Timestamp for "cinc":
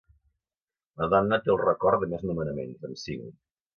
3.07-3.29